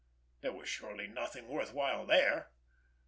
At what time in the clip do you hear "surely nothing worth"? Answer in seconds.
0.67-1.73